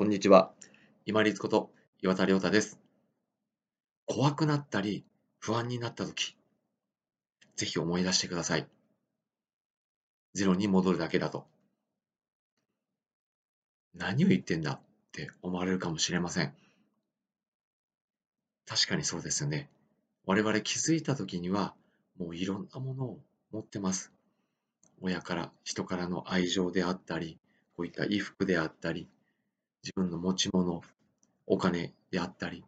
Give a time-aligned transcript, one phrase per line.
[0.00, 0.54] こんにちは。
[1.04, 2.80] 今立こと岩田亮太です。
[4.06, 5.04] 怖くなったり
[5.40, 6.38] 不安になったとき、
[7.54, 8.66] ぜひ思い出してください。
[10.32, 11.46] ゼロに戻るだけだと。
[13.94, 14.80] 何を言ってんだっ
[15.12, 16.54] て思われるかもしれません。
[18.64, 19.68] 確かにそうですよね。
[20.24, 21.74] 我々気づいたときには、
[22.18, 23.18] もういろんなものを
[23.52, 24.10] 持ってます。
[25.02, 27.38] 親から、人からの愛情であったり、
[27.76, 29.06] こういった衣服であったり、
[29.82, 30.82] 自分の持ち物、
[31.46, 32.64] お金であったり。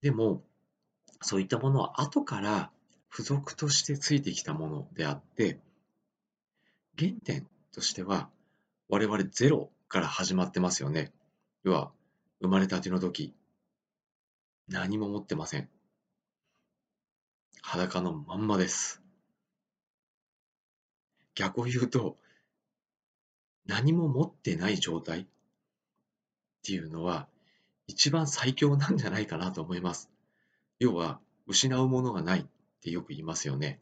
[0.00, 0.42] でも、
[1.20, 2.70] そういったものは後から
[3.10, 5.58] 付属としてついてきたものであって、
[6.98, 8.30] 原点としては
[8.88, 11.12] 我々ゼロから始まってますよね。
[11.62, 11.92] 要は、
[12.40, 13.34] 生まれたての時、
[14.68, 15.68] 何も持ってません。
[17.60, 19.02] 裸のまんまです。
[21.34, 22.16] 逆を言うと、
[23.66, 25.28] 何も持ってない状態
[26.60, 27.26] っていうのは、
[27.86, 30.10] 一番最強なんじゃないかなと思います。
[30.78, 32.46] 要は、失うものがないっ
[32.82, 33.80] てよく言いますよね。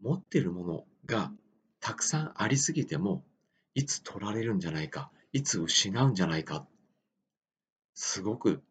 [0.00, 1.32] 持ってるものが
[1.80, 3.24] たくさんありすぎても、
[3.74, 6.66] いつ取られるんじゃないか、いつ失うんじゃないか、
[7.94, 8.62] すごく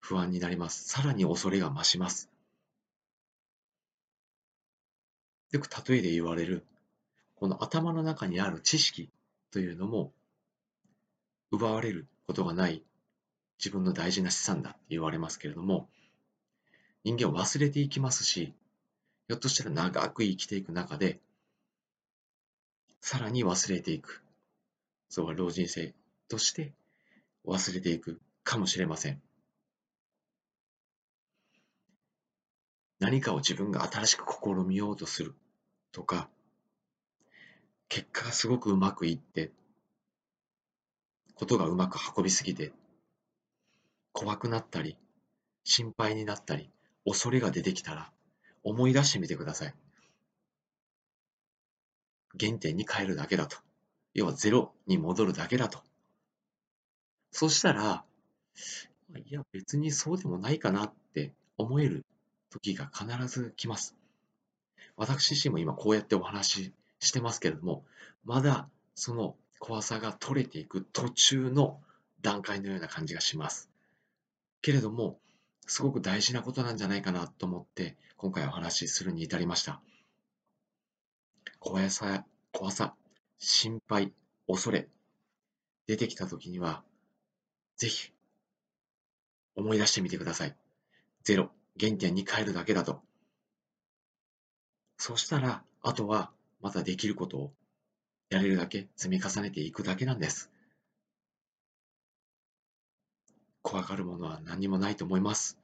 [0.00, 0.88] 不安になります。
[0.88, 2.28] さらに恐れが増します。
[5.52, 6.66] よく例えで言われる、
[7.36, 9.10] この頭の中にある知識
[9.50, 10.12] というのも、
[11.52, 12.82] 奪われることがない
[13.58, 15.88] 自分の大事な資産だって言われますけれども、
[17.04, 18.54] 人間は忘れていきますし、
[19.28, 21.20] ひょっとしたら長く生きていく中で、
[23.00, 24.22] さらに忘れていく。
[25.08, 25.94] そうは老人性
[26.28, 26.72] として
[27.44, 29.20] 忘れていくかもしれません。
[32.98, 35.34] 何かを自分が新しく試みようとする
[35.92, 36.30] とか、
[37.88, 39.50] 結果がすごくうまくいって、
[41.42, 42.72] ことがうまく運びすぎて、
[44.12, 44.96] 怖くなったり、
[45.64, 46.70] 心配になったり、
[47.04, 48.12] 恐れが出てきたら、
[48.62, 49.74] 思い出してみてください。
[52.38, 53.56] 原点に変えるだけだと。
[54.14, 55.82] 要はゼロに戻るだけだと。
[57.32, 58.04] そしたら、
[59.16, 62.06] いや別にそうでもないかなって思える
[62.50, 63.96] 時が必ず来ます。
[64.96, 67.84] 私自身も今こうやってお話ししてますけれども、
[68.24, 69.34] まだその
[69.64, 71.80] 怖さが取れていく途中の
[72.20, 73.70] 段階のような感じがします。
[74.60, 75.20] けれども、
[75.68, 79.80] すごく大事なことなんじゃないかなと思って今回お話しするに至りました。
[81.60, 82.96] 怖さ、怖さ、
[83.38, 84.12] 心配、
[84.48, 84.88] 恐れ、
[85.86, 86.82] 出てきた時には、
[87.76, 88.10] ぜひ、
[89.54, 90.56] 思い出してみてください。
[91.22, 93.00] ゼロ、原点に変えるだけだと。
[94.96, 97.52] そしたら、あとは、またできることを、
[98.32, 100.50] やれるだけ積み重ねていくだけなんです。
[103.60, 105.58] 怖がるものは何もないと思います。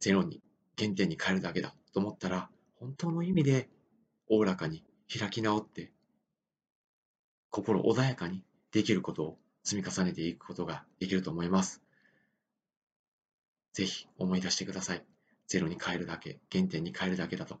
[0.00, 0.40] ゼロに、
[0.78, 2.48] 原点に変えるだけだと思ったら、
[2.80, 3.68] 本当の意味で
[4.30, 5.92] おおらかに開き直って、
[7.50, 8.42] 心穏やかに
[8.72, 11.82] できることを積み重ねていくことができると思います。
[13.74, 15.04] ぜひ思い出してください。
[15.46, 17.60] ゼロに変えるだけ、原点に変えるだけだと。